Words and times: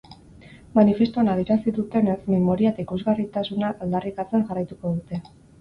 Manifestuan 0.79 1.29
adierazi 1.33 1.73
dutenez, 1.79 2.17
memoria 2.37 2.71
eta 2.73 2.83
ikusgarritasuna 2.87 3.73
aldarrikatzen 3.87 4.49
jarraituko 4.51 4.97
dute. 4.99 5.25